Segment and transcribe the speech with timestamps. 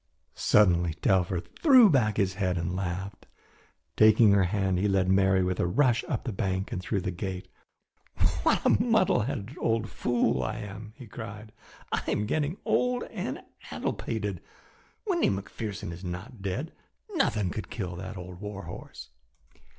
[0.33, 3.27] Suddenly Telfer threw back his head and laughed.
[3.95, 7.11] Taking her hand he led Mary with a rush up the bank and through the
[7.11, 7.47] gate.
[8.41, 11.51] "What a muddle headed old fool I am!" he cried.
[11.91, 14.41] "I am getting old and addle pated!
[15.05, 16.73] Windy McPherson is not dead!
[17.13, 19.09] Nothing could kill that old war horse!